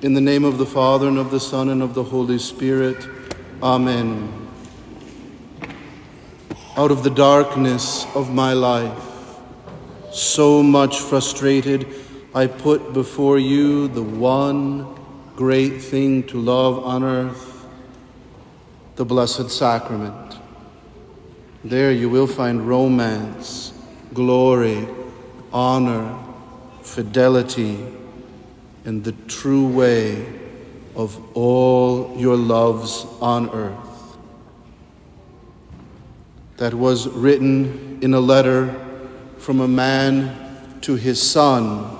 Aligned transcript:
In 0.00 0.14
the 0.14 0.20
name 0.20 0.44
of 0.44 0.58
the 0.58 0.66
Father, 0.66 1.08
and 1.08 1.18
of 1.18 1.32
the 1.32 1.40
Son, 1.40 1.70
and 1.70 1.82
of 1.82 1.92
the 1.92 2.04
Holy 2.04 2.38
Spirit. 2.38 3.08
Amen. 3.60 4.48
Out 6.76 6.92
of 6.92 7.02
the 7.02 7.10
darkness 7.10 8.06
of 8.14 8.32
my 8.32 8.52
life, 8.52 9.02
so 10.12 10.62
much 10.62 11.00
frustrated, 11.00 11.84
I 12.32 12.46
put 12.46 12.92
before 12.92 13.40
you 13.40 13.88
the 13.88 14.04
one 14.04 14.86
great 15.34 15.82
thing 15.82 16.22
to 16.28 16.38
love 16.38 16.84
on 16.84 17.02
earth, 17.02 17.66
the 18.94 19.04
Blessed 19.04 19.50
Sacrament. 19.50 20.38
There 21.64 21.90
you 21.90 22.08
will 22.08 22.28
find 22.28 22.68
romance, 22.68 23.72
glory, 24.14 24.86
honor, 25.52 26.16
fidelity, 26.82 27.84
and 28.88 29.04
the 29.04 29.12
true 29.28 29.68
way 29.68 30.24
of 30.96 31.20
all 31.36 32.14
your 32.16 32.38
loves 32.38 33.04
on 33.20 33.50
earth. 33.50 34.16
That 36.56 36.72
was 36.72 37.06
written 37.06 37.98
in 38.00 38.14
a 38.14 38.18
letter 38.18 38.74
from 39.36 39.60
a 39.60 39.68
man 39.68 40.80
to 40.80 40.94
his 40.94 41.20
son. 41.20 41.98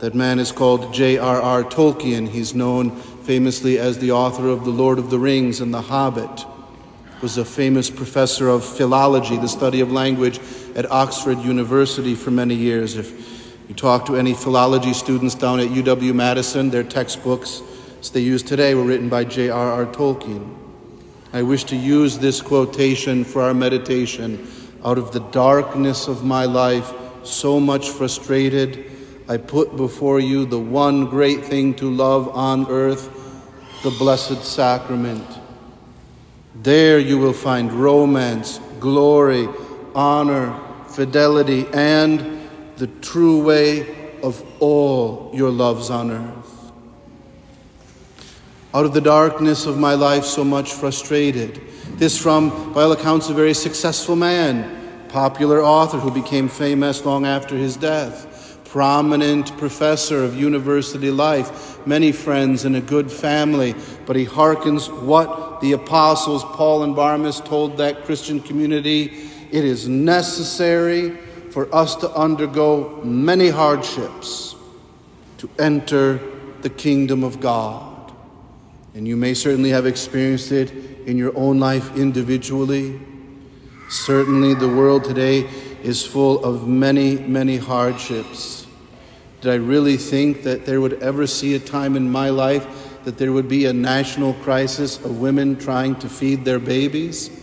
That 0.00 0.12
man 0.12 0.40
is 0.40 0.50
called 0.50 0.92
J.R.R. 0.92 1.62
Tolkien. 1.62 2.28
He's 2.28 2.52
known 2.52 2.96
famously 3.22 3.78
as 3.78 3.96
the 3.96 4.10
author 4.10 4.48
of 4.48 4.64
The 4.64 4.72
Lord 4.72 4.98
of 4.98 5.08
the 5.08 5.20
Rings 5.20 5.60
and 5.60 5.72
The 5.72 5.82
Hobbit. 5.82 6.46
Was 7.22 7.38
a 7.38 7.44
famous 7.44 7.90
professor 7.90 8.48
of 8.48 8.64
philology, 8.64 9.36
the 9.36 9.46
study 9.46 9.82
of 9.82 9.92
language, 9.92 10.40
at 10.74 10.90
Oxford 10.90 11.38
University 11.38 12.16
for 12.16 12.32
many 12.32 12.56
years. 12.56 12.96
If 12.96 13.29
you 13.70 13.76
talk 13.76 14.04
to 14.04 14.16
any 14.16 14.34
philology 14.34 14.92
students 14.92 15.36
down 15.36 15.60
at 15.60 15.68
UW 15.68 16.12
Madison, 16.12 16.70
their 16.70 16.82
textbooks 16.82 17.62
as 18.00 18.10
they 18.10 18.18
use 18.18 18.42
today 18.42 18.74
were 18.74 18.82
written 18.82 19.08
by 19.08 19.22
J.R.R. 19.22 19.86
Tolkien. 19.86 20.56
I 21.32 21.42
wish 21.42 21.62
to 21.64 21.76
use 21.76 22.18
this 22.18 22.42
quotation 22.42 23.22
for 23.22 23.42
our 23.42 23.54
meditation. 23.54 24.44
Out 24.84 24.98
of 24.98 25.12
the 25.12 25.20
darkness 25.20 26.08
of 26.08 26.24
my 26.24 26.46
life, 26.46 26.92
so 27.22 27.60
much 27.60 27.90
frustrated, 27.90 28.90
I 29.28 29.36
put 29.36 29.76
before 29.76 30.18
you 30.18 30.46
the 30.46 30.58
one 30.58 31.06
great 31.06 31.44
thing 31.44 31.72
to 31.74 31.88
love 31.88 32.26
on 32.36 32.66
earth, 32.68 33.08
the 33.84 33.90
Blessed 33.90 34.42
Sacrament. 34.42 35.24
There 36.56 36.98
you 36.98 37.18
will 37.18 37.32
find 37.32 37.72
romance, 37.72 38.58
glory, 38.80 39.48
honor, 39.94 40.58
fidelity, 40.88 41.68
and 41.72 42.39
the 42.80 42.86
true 43.02 43.42
way 43.42 43.86
of 44.22 44.42
all 44.58 45.30
your 45.34 45.50
loves 45.50 45.90
on 45.90 46.10
earth. 46.10 46.72
Out 48.72 48.86
of 48.86 48.94
the 48.94 49.02
darkness 49.02 49.66
of 49.66 49.76
my 49.76 49.92
life, 49.92 50.24
so 50.24 50.42
much 50.42 50.72
frustrated. 50.72 51.60
This 51.98 52.16
from, 52.16 52.72
by 52.72 52.84
all 52.84 52.92
accounts, 52.92 53.28
a 53.28 53.34
very 53.34 53.52
successful 53.52 54.16
man, 54.16 55.08
popular 55.10 55.62
author 55.62 55.98
who 55.98 56.10
became 56.10 56.48
famous 56.48 57.04
long 57.04 57.26
after 57.26 57.54
his 57.54 57.76
death, 57.76 58.58
prominent 58.64 59.58
professor 59.58 60.24
of 60.24 60.34
university 60.34 61.10
life, 61.10 61.86
many 61.86 62.12
friends 62.12 62.64
and 62.64 62.76
a 62.76 62.80
good 62.80 63.12
family, 63.12 63.74
but 64.06 64.16
he 64.16 64.24
hearkens 64.24 64.88
what 64.88 65.60
the 65.60 65.72
apostles 65.72 66.44
Paul 66.44 66.84
and 66.84 66.96
Barnabas 66.96 67.40
told 67.40 67.76
that 67.76 68.06
Christian 68.06 68.40
community. 68.40 69.28
It 69.50 69.66
is 69.66 69.86
necessary 69.86 71.18
for 71.50 71.72
us 71.74 71.96
to 71.96 72.10
undergo 72.12 73.00
many 73.02 73.48
hardships 73.48 74.54
to 75.38 75.50
enter 75.58 76.20
the 76.62 76.70
kingdom 76.70 77.24
of 77.24 77.40
God. 77.40 78.12
And 78.94 79.06
you 79.06 79.16
may 79.16 79.34
certainly 79.34 79.70
have 79.70 79.86
experienced 79.86 80.52
it 80.52 80.70
in 81.06 81.16
your 81.16 81.36
own 81.36 81.58
life 81.58 81.96
individually. 81.96 83.00
Certainly, 83.88 84.54
the 84.54 84.68
world 84.68 85.04
today 85.04 85.48
is 85.82 86.04
full 86.04 86.44
of 86.44 86.68
many, 86.68 87.16
many 87.16 87.56
hardships. 87.56 88.66
Did 89.40 89.52
I 89.52 89.56
really 89.56 89.96
think 89.96 90.42
that 90.42 90.66
there 90.66 90.80
would 90.80 91.02
ever 91.02 91.26
see 91.26 91.54
a 91.54 91.58
time 91.58 91.96
in 91.96 92.10
my 92.10 92.28
life 92.28 92.66
that 93.04 93.16
there 93.16 93.32
would 93.32 93.48
be 93.48 93.64
a 93.64 93.72
national 93.72 94.34
crisis 94.34 94.98
of 94.98 95.20
women 95.20 95.56
trying 95.56 95.96
to 95.96 96.08
feed 96.08 96.44
their 96.44 96.58
babies? 96.58 97.39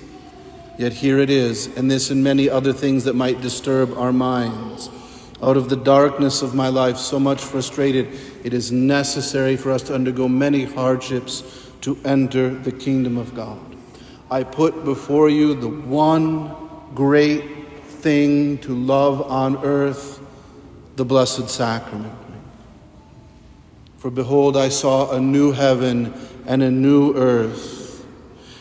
Yet 0.78 0.94
here 0.94 1.18
it 1.18 1.32
is, 1.32 1.76
and 1.76 1.90
this 1.90 2.12
and 2.12 2.24
many 2.24 2.50
other 2.50 2.72
things 2.72 3.06
that 3.06 3.16
might 3.16 3.42
disturb 3.42 3.98
our 3.98 4.14
minds. 4.14 4.90
Out 5.42 5.58
of 5.58 5.70
the 5.70 5.76
darkness 5.76 6.44
of 6.44 6.54
my 6.54 6.68
life, 6.70 6.98
so 6.98 7.20
much 7.20 7.42
frustrated, 7.42 8.08
it 8.44 8.54
is 8.54 8.72
necessary 8.72 9.58
for 9.58 9.72
us 9.72 9.82
to 9.84 9.96
undergo 9.96 10.28
many 10.28 10.66
hardships 10.66 11.44
to 11.82 11.98
enter 12.06 12.50
the 12.50 12.72
kingdom 12.72 13.18
of 13.18 13.34
God. 13.36 13.60
I 14.30 14.44
put 14.44 14.86
before 14.86 15.30
you 15.30 15.56
the 15.56 15.68
one 15.68 16.54
great 16.94 17.80
thing 17.84 18.60
to 18.60 18.76
love 18.76 19.22
on 19.32 19.64
earth, 19.64 20.20
the 20.96 21.06
Blessed 21.06 21.50
Sacrament. 21.50 22.14
For 23.98 24.12
behold, 24.12 24.56
I 24.56 24.70
saw 24.70 25.12
a 25.12 25.20
new 25.20 25.52
heaven 25.52 26.14
and 26.46 26.62
a 26.62 26.70
new 26.70 27.16
earth 27.16 27.77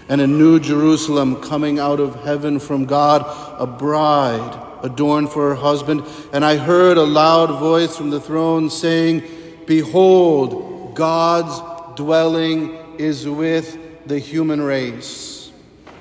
and 0.08 0.20
a 0.20 0.26
new 0.26 0.60
Jerusalem 0.60 1.36
coming 1.42 1.78
out 1.78 2.00
of 2.00 2.22
heaven 2.24 2.58
from 2.58 2.84
God, 2.84 3.24
a 3.58 3.66
bride 3.66 4.62
adorned 4.82 5.30
for 5.30 5.50
her 5.50 5.54
husband. 5.54 6.04
And 6.32 6.44
I 6.44 6.56
heard 6.56 6.96
a 6.96 7.02
loud 7.02 7.58
voice 7.58 7.96
from 7.96 8.10
the 8.10 8.20
throne 8.20 8.70
saying, 8.70 9.22
Behold, 9.66 10.94
God's 10.94 11.60
dwelling 11.96 12.76
is 12.98 13.28
with 13.28 13.78
the 14.06 14.18
human 14.18 14.62
race. 14.62 15.50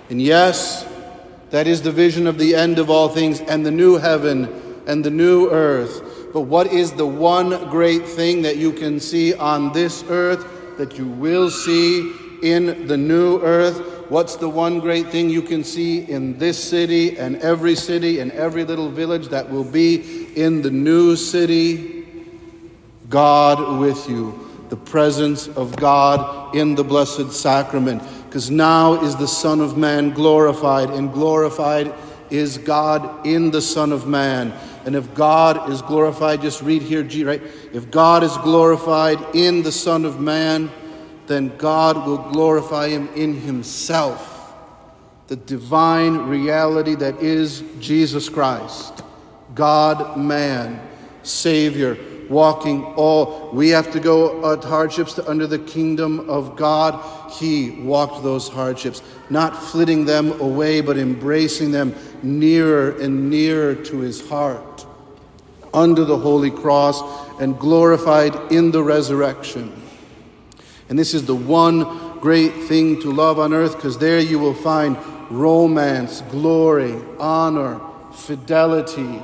And 0.09 0.21
yes, 0.21 0.87
that 1.49 1.67
is 1.67 1.81
the 1.81 1.91
vision 1.91 2.27
of 2.27 2.37
the 2.37 2.55
end 2.55 2.79
of 2.79 2.89
all 2.89 3.09
things 3.09 3.41
and 3.41 3.65
the 3.65 3.71
new 3.71 3.97
heaven 3.97 4.83
and 4.85 5.03
the 5.03 5.09
new 5.09 5.49
earth. 5.49 6.31
But 6.31 6.41
what 6.41 6.67
is 6.67 6.91
the 6.91 7.07
one 7.07 7.69
great 7.69 8.05
thing 8.05 8.41
that 8.43 8.57
you 8.57 8.71
can 8.71 8.99
see 8.99 9.33
on 9.33 9.73
this 9.73 10.03
earth 10.09 10.77
that 10.77 10.97
you 10.97 11.07
will 11.07 11.49
see 11.49 12.11
in 12.43 12.87
the 12.87 12.97
new 12.97 13.39
earth? 13.41 13.94
What's 14.09 14.35
the 14.35 14.49
one 14.49 14.79
great 14.79 15.07
thing 15.07 15.29
you 15.29 15.41
can 15.41 15.63
see 15.63 15.99
in 15.99 16.37
this 16.37 16.63
city 16.63 17.17
and 17.17 17.37
every 17.37 17.75
city 17.75 18.19
and 18.19 18.31
every 18.31 18.63
little 18.63 18.89
village 18.89 19.29
that 19.29 19.49
will 19.49 19.63
be 19.63 20.27
in 20.35 20.61
the 20.61 20.69
new 20.71 21.15
city? 21.15 22.05
God 23.09 23.79
with 23.79 24.07
you. 24.09 24.39
The 24.69 24.77
presence 24.77 25.47
of 25.47 25.75
God 25.75 26.55
in 26.55 26.75
the 26.75 26.83
Blessed 26.83 27.31
Sacrament. 27.31 28.03
Because 28.25 28.51
now 28.51 29.01
is 29.01 29.15
the 29.15 29.27
Son 29.27 29.61
of 29.61 29.77
Man 29.77 30.11
glorified, 30.11 30.89
and 30.89 31.11
glorified 31.11 31.93
is 32.29 32.57
God 32.57 33.25
in 33.25 33.51
the 33.51 33.61
Son 33.61 33.91
of 33.91 34.07
Man. 34.07 34.53
And 34.85 34.95
if 34.95 35.13
God 35.15 35.69
is 35.71 35.81
glorified, 35.81 36.41
just 36.41 36.61
read 36.61 36.81
here, 36.81 37.01
G, 37.01 37.23
right? 37.23 37.41
If 37.73 37.89
God 37.89 38.23
is 38.23 38.35
glorified 38.37 39.19
in 39.33 39.63
the 39.63 39.71
Son 39.71 40.05
of 40.05 40.19
Man, 40.19 40.69
then 41.27 41.55
God 41.57 42.05
will 42.05 42.17
glorify 42.31 42.89
him 42.89 43.09
in 43.15 43.33
himself. 43.33 44.53
The 45.27 45.35
divine 45.35 46.17
reality 46.27 46.95
that 46.95 47.21
is 47.21 47.63
Jesus 47.79 48.29
Christ, 48.29 49.03
God 49.55 50.17
man, 50.17 50.79
Savior, 51.23 51.97
walking 52.29 52.83
all. 52.95 53.49
We 53.51 53.69
have 53.69 53.91
to 53.93 53.99
go 53.99 54.53
at 54.53 54.63
hardships 54.63 55.13
to 55.13 55.29
under 55.29 55.47
the 55.47 55.59
kingdom 55.59 56.29
of 56.29 56.55
God. 56.55 57.03
He 57.31 57.71
walked 57.71 58.23
those 58.23 58.47
hardships, 58.47 59.01
not 59.29 59.55
flitting 59.55 60.05
them 60.05 60.39
away, 60.41 60.81
but 60.81 60.97
embracing 60.97 61.71
them 61.71 61.95
nearer 62.21 62.91
and 62.99 63.29
nearer 63.29 63.75
to 63.75 63.99
his 63.99 64.27
heart, 64.27 64.85
under 65.73 66.05
the 66.05 66.17
holy 66.17 66.51
cross, 66.51 67.01
and 67.39 67.57
glorified 67.59 68.51
in 68.51 68.71
the 68.71 68.83
resurrection. 68.83 69.81
And 70.89 70.99
this 70.99 71.13
is 71.13 71.25
the 71.25 71.35
one 71.35 72.19
great 72.19 72.53
thing 72.63 73.01
to 73.01 73.11
love 73.11 73.39
on 73.39 73.53
earth 73.53 73.75
because 73.75 73.97
there 73.97 74.19
you 74.19 74.39
will 74.39 74.53
find 74.53 74.97
romance, 75.29 76.21
glory, 76.29 76.95
honor, 77.19 77.79
fidelity. 78.13 79.21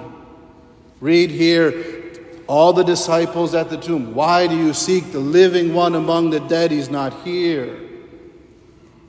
Read 1.00 1.30
here 1.30 2.02
all 2.48 2.74
the 2.74 2.84
disciples 2.84 3.56
at 3.56 3.70
the 3.70 3.78
tomb. 3.78 4.14
Why 4.14 4.48
do 4.48 4.58
you 4.58 4.74
seek 4.74 5.12
the 5.12 5.20
living 5.20 5.74
one 5.74 5.96
among 5.96 6.32
the 6.32 6.40
dead? 6.42 6.72
He's 6.72 6.90
not 6.90 7.14
here. 7.24 7.78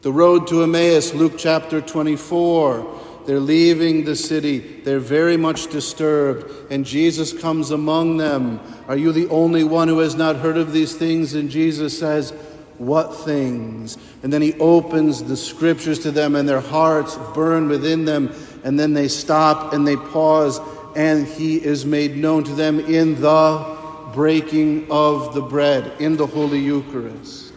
The 0.03 0.13
road 0.13 0.47
to 0.49 0.63
Emmaus, 0.63 1.15
Luke 1.15 1.35
chapter 1.39 1.81
24. 1.81 3.01
They're 3.27 3.41
leaving 3.41 4.05
the 4.05 4.17
city. 4.17 4.59
They're 4.59 4.99
very 4.99 5.37
much 5.37 5.69
disturbed. 5.69 6.71
And 6.71 6.85
Jesus 6.85 7.33
comes 7.33 7.71
among 7.71 8.17
them. 8.17 8.61
Are 8.89 8.97
you 8.97 9.13
the 9.13 9.29
only 9.29 9.65
one 9.65 9.89
who 9.89 9.99
has 10.01 10.15
not 10.15 10.37
heard 10.37 10.57
of 10.57 10.73
these 10.73 10.95
things? 10.95 11.35
And 11.35 11.51
Jesus 11.51 11.99
says, 11.99 12.33
What 12.79 13.15
things? 13.15 13.97
And 14.23 14.33
then 14.33 14.43
he 14.43 14.55
opens 14.55 15.23
the 15.23 15.37
scriptures 15.37 16.01
to 16.01 16.11
them, 16.11 16.37
and 16.37 16.49
their 16.49 16.61
hearts 16.61 17.17
burn 17.35 17.69
within 17.69 18.05
them. 18.05 18.35
And 18.65 18.79
then 18.79 18.93
they 18.93 19.09
stop 19.09 19.73
and 19.73 19.87
they 19.87 19.97
pause, 19.97 20.61
and 20.97 21.27
he 21.27 21.57
is 21.57 21.85
made 21.85 22.17
known 22.17 22.45
to 22.45 22.55
them 22.55 22.81
in 22.81 23.21
the 23.21 23.79
breaking 24.13 24.91
of 24.91 25.35
the 25.35 25.41
bread 25.41 25.93
in 26.01 26.17
the 26.17 26.27
Holy 26.27 26.61
Eucharist. 26.61 27.53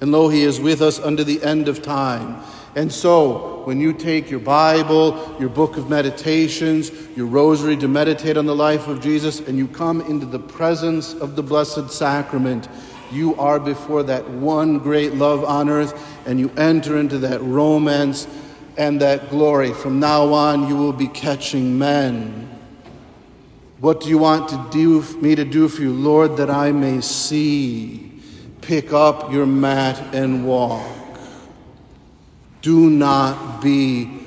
And 0.00 0.12
lo, 0.12 0.28
He 0.28 0.42
is 0.42 0.60
with 0.60 0.80
us 0.82 0.98
unto 0.98 1.24
the 1.24 1.42
end 1.42 1.68
of 1.68 1.82
time. 1.82 2.42
And 2.74 2.92
so, 2.92 3.62
when 3.64 3.80
you 3.80 3.92
take 3.92 4.30
your 4.30 4.40
Bible, 4.40 5.36
your 5.40 5.48
book 5.48 5.76
of 5.76 5.88
meditations, 5.88 6.92
your 7.16 7.26
rosary 7.26 7.76
to 7.78 7.88
meditate 7.88 8.36
on 8.36 8.46
the 8.46 8.54
life 8.54 8.88
of 8.88 9.00
Jesus, 9.00 9.40
and 9.40 9.58
you 9.58 9.66
come 9.66 10.00
into 10.02 10.26
the 10.26 10.38
presence 10.38 11.14
of 11.14 11.34
the 11.34 11.42
Blessed 11.42 11.90
Sacrament, 11.90 12.68
you 13.10 13.34
are 13.36 13.58
before 13.58 14.02
that 14.04 14.28
one 14.28 14.78
great 14.78 15.14
love 15.14 15.44
on 15.44 15.68
earth, 15.68 16.18
and 16.26 16.38
you 16.38 16.50
enter 16.56 16.98
into 16.98 17.18
that 17.18 17.40
romance 17.42 18.28
and 18.76 19.00
that 19.00 19.30
glory. 19.30 19.72
From 19.72 19.98
now 19.98 20.32
on, 20.32 20.68
you 20.68 20.76
will 20.76 20.92
be 20.92 21.08
catching 21.08 21.78
men. 21.78 22.48
What 23.80 24.00
do 24.00 24.08
you 24.08 24.18
want 24.18 24.48
to 24.50 24.66
do, 24.70 25.02
me 25.20 25.34
to 25.34 25.44
do 25.44 25.68
for 25.68 25.82
you, 25.82 25.92
Lord, 25.92 26.36
that 26.36 26.50
I 26.50 26.72
may 26.72 27.00
see? 27.00 28.12
Pick 28.60 28.92
up 28.92 29.32
your 29.32 29.46
mat 29.46 30.14
and 30.14 30.46
walk. 30.46 31.07
Do 32.62 32.90
not 32.90 33.62
be 33.62 34.20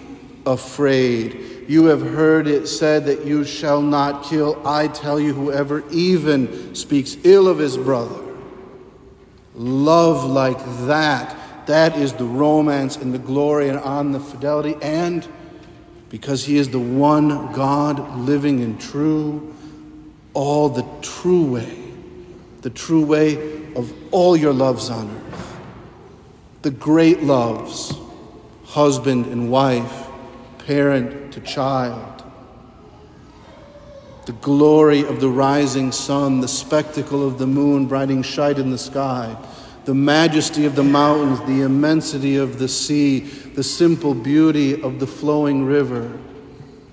afraid. 0.46 1.66
You 1.68 1.86
have 1.86 2.02
heard 2.02 2.48
it 2.48 2.68
said 2.68 3.06
that 3.06 3.26
you 3.26 3.44
shall 3.44 3.82
not 3.82 4.24
kill. 4.26 4.62
I 4.68 4.88
tell 4.88 5.20
you, 5.20 5.34
whoever 5.34 5.84
even 5.90 6.76
speaks 6.76 7.18
ill 7.24 7.48
of 7.48 7.60
his 7.60 7.78
brother, 7.78 8.36
love 9.54 10.24
like 10.26 10.58
that, 10.88 11.68
that 11.68 11.96
is 11.98 12.14
the 12.14 12.26
romance 12.26 12.98
and 12.98 13.14
the 13.14 13.20
glory 13.20 13.70
and 13.70 13.80
on 13.80 14.12
the 14.12 14.20
fidelity. 14.20 14.76
And 14.82 15.28
because 16.10 16.44
he 16.44 16.58
is 16.58 16.70
the 16.70 16.80
one 16.80 17.54
God 17.54 18.20
living 18.20 18.62
and 18.62 18.80
true, 18.80 19.56
all 20.34 20.70
the 20.70 20.86
true 21.02 21.54
way, 21.54 21.78
the 22.62 22.70
true 22.70 23.06
way 23.06 23.74
of 23.76 23.94
all 24.12 24.36
your 24.36 24.54
loves 24.54 24.90
on 24.90 25.10
earth, 25.10 25.58
the 26.64 26.72
great 26.72 27.24
loves 27.24 27.94
husband 28.72 29.26
and 29.26 29.52
wife, 29.52 30.08
parent 30.60 31.34
to 31.34 31.42
child. 31.42 32.24
The 34.26 34.32
glory 34.32 35.02
of 35.02 35.20
the 35.20 35.28
rising 35.28 35.92
sun, 35.92 36.40
the 36.40 36.48
spectacle 36.48 37.28
of 37.28 37.38
the 37.38 37.48
moon 37.48 37.88
brighting 37.88 38.24
shine 38.24 38.58
in 38.58 38.70
the 38.70 38.78
sky, 38.78 39.36
the 39.84 39.94
majesty 39.94 40.64
of 40.64 40.78
the 40.78 40.84
mountains, 40.84 41.42
the 41.42 41.64
immensity 41.64 42.38
of 42.38 42.60
the 42.60 42.70
sea, 42.70 43.20
the 43.20 43.64
simple 43.64 44.14
beauty 44.14 44.82
of 44.82 45.02
the 45.02 45.08
flowing 45.08 45.66
river, 45.66 46.18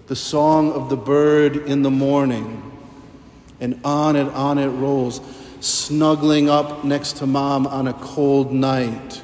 the 0.08 0.16
song 0.16 0.72
of 0.72 0.90
the 0.90 0.96
bird 0.96 1.58
in 1.68 1.82
the 1.82 1.90
morning. 1.92 2.60
And 3.60 3.78
on 3.84 4.16
and 4.16 4.30
on 4.30 4.58
it 4.58 4.68
rolls, 4.68 5.20
snuggling 5.60 6.50
up 6.50 6.82
next 6.82 7.18
to 7.18 7.26
mom 7.26 7.68
on 7.68 7.86
a 7.86 7.92
cold 7.92 8.52
night 8.52 9.22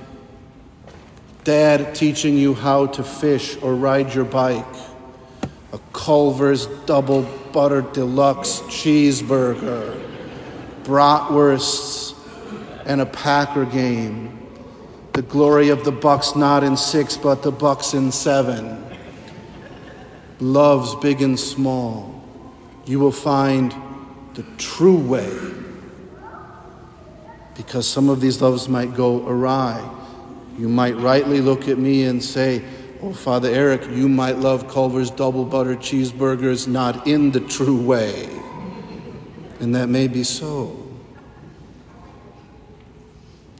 Dad 1.45 1.95
teaching 1.95 2.39
you 2.39 2.55
how 2.55 2.87
to 2.87 3.05
fish 3.05 3.57
or 3.61 3.75
ride 3.75 4.15
your 4.15 4.25
bike. 4.25 4.65
A 5.73 5.79
Culver's 5.93 6.67
double 6.87 7.23
butter 7.53 7.83
deluxe 7.83 8.61
cheeseburger. 8.63 10.01
Bratwursts 10.85 12.15
and 12.87 13.03
a 13.03 13.07
Packer 13.07 13.67
game. 13.67 14.41
The 15.13 15.21
glory 15.21 15.69
of 15.69 15.85
the 15.85 15.93
Bucks 15.93 16.35
not 16.35 16.65
in 16.65 16.79
six, 16.79 17.17
but 17.17 17.43
the 17.43 17.53
Bucks 17.53 17.93
in 17.93 18.11
seven. 18.11 18.83
Loves 20.41 20.95
big 20.97 21.21
and 21.21 21.39
small. 21.39 22.23
You 22.87 23.01
will 23.01 23.13
find 23.13 23.75
the 24.33 24.45
true 24.57 24.97
way. 24.97 25.31
Because 27.55 27.87
some 27.87 28.09
of 28.09 28.21
these 28.21 28.41
loves 28.41 28.67
might 28.69 28.95
go 28.95 29.27
awry. 29.29 29.89
You 30.59 30.69
might 30.69 30.97
rightly 30.97 31.41
look 31.41 31.69
at 31.69 31.79
me 31.79 32.05
and 32.05 32.23
say, 32.23 32.63
Oh, 33.03 33.13
Father 33.13 33.51
Eric, 33.51 33.87
you 33.91 34.09
might 34.09 34.39
love 34.39 34.69
Culver's 34.69 35.11
double 35.11 35.45
butter 35.45 35.77
cheeseburgers 35.77 36.67
not 36.67 37.07
in 37.07 37.33
the 37.33 37.41
true 37.41 37.85
way. 37.85 38.29
And 39.61 39.75
that 39.75 39.89
may 39.89 40.09
be 40.09 40.25
so. 40.25 40.81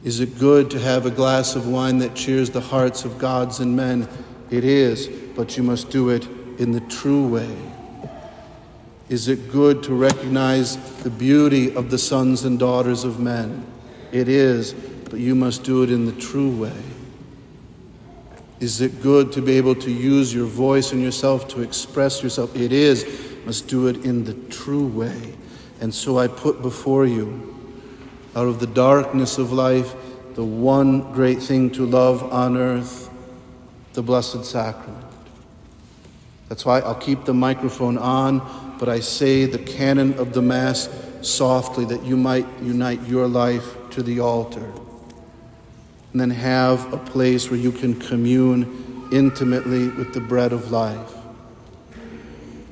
Is 0.03 0.19
it 0.19 0.39
good 0.39 0.71
to 0.71 0.79
have 0.79 1.05
a 1.05 1.11
glass 1.11 1.55
of 1.55 1.67
wine 1.67 1.97
that 1.99 2.15
cheers 2.15 2.49
the 2.49 2.61
hearts 2.61 3.05
of 3.05 3.17
gods 3.17 3.59
and 3.59 3.75
men? 3.75 4.07
It 4.49 4.63
is, 4.63 5.07
but 5.35 5.57
you 5.57 5.63
must 5.63 5.89
do 5.89 6.09
it 6.09 6.27
in 6.57 6.71
the 6.71 6.81
true 6.81 7.27
way. 7.27 7.55
Is 9.09 9.27
it 9.27 9.51
good 9.51 9.83
to 9.83 9.93
recognize 9.93 10.77
the 11.03 11.09
beauty 11.09 11.75
of 11.75 11.91
the 11.91 11.97
sons 11.97 12.45
and 12.45 12.57
daughters 12.57 13.03
of 13.03 13.19
men? 13.19 13.65
It 14.11 14.27
is, 14.27 14.73
but 15.09 15.19
you 15.19 15.35
must 15.35 15.63
do 15.63 15.83
it 15.83 15.91
in 15.91 16.05
the 16.05 16.11
true 16.13 16.49
way. 16.49 16.81
Is 18.59 18.81
it 18.81 19.01
good 19.01 19.31
to 19.33 19.41
be 19.41 19.53
able 19.53 19.75
to 19.75 19.91
use 19.91 20.33
your 20.33 20.45
voice 20.45 20.91
and 20.91 21.01
yourself 21.01 21.47
to 21.49 21.61
express 21.61 22.23
yourself? 22.23 22.55
It 22.55 22.71
is. 22.71 23.05
Must 23.45 23.67
do 23.67 23.87
it 23.87 24.05
in 24.05 24.23
the 24.23 24.33
true 24.49 24.87
way. 24.87 25.35
And 25.81 25.93
so 25.93 26.17
I 26.17 26.27
put 26.27 26.61
before 26.61 27.05
you, 27.05 27.53
out 28.35 28.47
of 28.47 28.59
the 28.59 28.67
darkness 28.67 29.37
of 29.37 29.51
life, 29.51 29.93
the 30.35 30.43
one 30.43 31.11
great 31.13 31.41
thing 31.41 31.69
to 31.71 31.85
love 31.85 32.23
on 32.33 32.57
earth, 32.57 33.09
the 33.93 34.01
Blessed 34.01 34.43
Sacrament. 34.43 35.05
That's 36.49 36.65
why 36.65 36.79
I'll 36.79 36.95
keep 36.95 37.25
the 37.25 37.33
microphone 37.33 37.97
on, 37.97 38.75
but 38.79 38.89
I 38.89 38.99
say 38.99 39.45
the 39.45 39.59
canon 39.59 40.13
of 40.15 40.33
the 40.33 40.41
Mass 40.41 40.89
softly 41.21 41.85
that 41.85 42.03
you 42.03 42.17
might 42.17 42.45
unite 42.61 43.01
your 43.07 43.27
life 43.27 43.75
to 43.91 44.03
the 44.03 44.19
altar 44.19 44.71
and 46.15 46.21
then 46.21 46.29
have 46.29 46.93
a 46.93 46.97
place 46.97 47.51
where 47.51 47.59
you 47.59 47.73
can 47.73 47.93
commune 47.99 49.09
intimately 49.11 49.89
with 49.89 50.13
the 50.13 50.21
bread 50.21 50.53
of 50.53 50.71
life. 50.71 51.13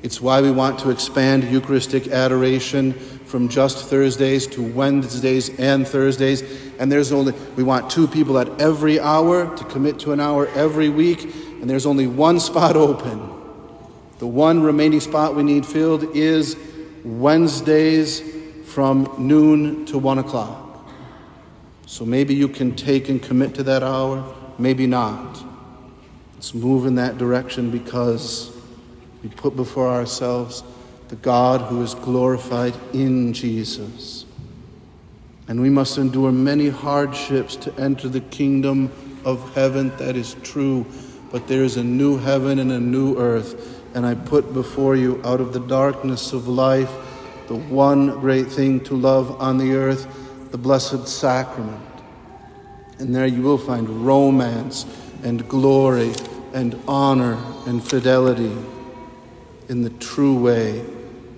It's 0.02 0.18
why 0.18 0.40
we 0.40 0.50
want 0.50 0.78
to 0.78 0.88
expand 0.88 1.44
Eucharistic 1.44 2.08
adoration 2.08 2.94
from 2.94 3.50
just 3.50 3.84
Thursdays 3.84 4.46
to 4.46 4.62
Wednesdays 4.62 5.50
and 5.60 5.86
Thursdays. 5.86 6.42
And 6.78 6.90
there's 6.90 7.12
only, 7.12 7.34
we 7.54 7.62
want 7.62 7.90
two 7.90 8.08
people 8.08 8.38
at 8.38 8.48
every 8.58 8.98
hour 8.98 9.54
to 9.54 9.64
commit 9.64 9.98
to 9.98 10.12
an 10.12 10.20
hour 10.20 10.46
every 10.54 10.88
week, 10.88 11.24
and 11.24 11.68
there's 11.68 11.84
only 11.84 12.06
one 12.06 12.40
spot 12.40 12.76
open. 12.76 13.18
The 14.20 14.26
one 14.26 14.62
remaining 14.62 15.00
spot 15.00 15.34
we 15.34 15.42
need 15.42 15.66
filled 15.66 16.16
is 16.16 16.56
Wednesdays 17.04 18.22
from 18.64 19.14
noon 19.18 19.84
to 19.84 19.98
one 19.98 20.18
o'clock. 20.18 20.63
So 21.86 22.04
maybe 22.04 22.34
you 22.34 22.48
can 22.48 22.74
take 22.74 23.08
and 23.08 23.22
commit 23.22 23.54
to 23.56 23.62
that 23.64 23.82
hour, 23.82 24.34
maybe 24.58 24.86
not. 24.86 25.42
Let's 26.34 26.54
move 26.54 26.86
in 26.86 26.94
that 26.96 27.18
direction 27.18 27.70
because 27.70 28.56
we 29.22 29.28
put 29.30 29.56
before 29.56 29.88
ourselves 29.88 30.64
the 31.08 31.16
God 31.16 31.60
who 31.62 31.82
is 31.82 31.94
glorified 31.94 32.74
in 32.92 33.32
Jesus. 33.32 34.24
And 35.46 35.60
we 35.60 35.68
must 35.68 35.98
endure 35.98 36.32
many 36.32 36.70
hardships 36.70 37.56
to 37.56 37.74
enter 37.78 38.08
the 38.08 38.20
kingdom 38.20 38.90
of 39.24 39.54
heaven. 39.54 39.94
That 39.98 40.16
is 40.16 40.36
true. 40.42 40.86
But 41.30 41.48
there 41.48 41.64
is 41.64 41.76
a 41.76 41.84
new 41.84 42.16
heaven 42.16 42.58
and 42.58 42.72
a 42.72 42.80
new 42.80 43.18
earth. 43.18 43.82
And 43.94 44.06
I 44.06 44.14
put 44.14 44.54
before 44.54 44.96
you, 44.96 45.20
out 45.24 45.40
of 45.40 45.52
the 45.52 45.60
darkness 45.60 46.32
of 46.32 46.48
life, 46.48 46.90
the 47.48 47.56
one 47.56 48.18
great 48.20 48.48
thing 48.48 48.80
to 48.84 48.94
love 48.94 49.40
on 49.40 49.58
the 49.58 49.74
earth 49.74 50.23
the 50.54 50.58
Blessed 50.58 51.08
Sacrament. 51.08 51.82
And 53.00 53.12
there 53.12 53.26
you 53.26 53.42
will 53.42 53.58
find 53.58 54.06
romance 54.06 54.86
and 55.24 55.48
glory 55.48 56.12
and 56.52 56.80
honor 56.86 57.42
and 57.66 57.82
fidelity 57.82 58.56
in 59.68 59.82
the 59.82 59.90
true 59.90 60.38
way 60.38 60.84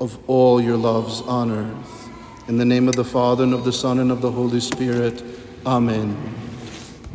of 0.03 0.19
all 0.29 0.61
your 0.61 0.77
loves 0.77 1.23
on 1.23 1.51
earth. 1.51 2.11
In 2.47 2.59
the 2.59 2.67
name 2.67 2.89
of 2.89 2.95
the 2.95 3.07
Father, 3.07 3.45
and 3.45 3.55
of 3.55 3.65
the 3.65 3.73
Son, 3.73 4.01
and 4.01 4.13
of 4.13 4.21
the 4.21 4.31
Holy 4.31 4.61
Spirit, 4.61 5.25
Amen. 5.65 6.15